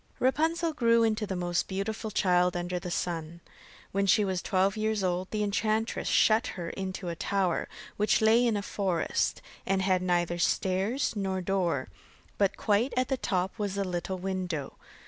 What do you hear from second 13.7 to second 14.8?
a little window.